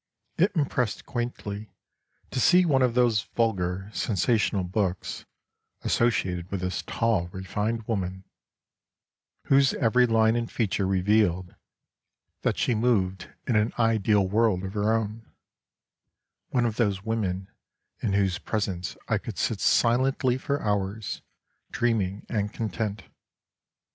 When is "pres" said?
18.39-18.67